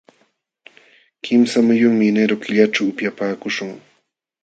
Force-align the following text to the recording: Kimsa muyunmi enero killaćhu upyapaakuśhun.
Kimsa 1.23 1.57
muyunmi 1.67 2.03
enero 2.11 2.35
killaćhu 2.43 2.81
upyapaakuśhun. 2.91 3.71